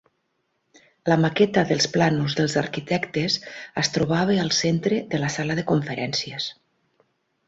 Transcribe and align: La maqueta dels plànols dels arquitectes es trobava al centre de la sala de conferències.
La 1.11 1.15
maqueta 1.25 1.63
dels 1.71 1.85
plànols 1.97 2.35
dels 2.39 2.55
arquitectes 2.61 3.35
es 3.81 3.91
trobava 3.99 4.39
al 4.45 4.49
centre 4.61 5.03
de 5.13 5.21
la 5.25 5.29
sala 5.35 5.59
de 5.61 5.67
conferències. 5.73 6.49